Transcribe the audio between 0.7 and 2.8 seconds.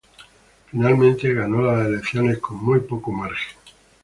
Finalmente ganó las elecciones con muy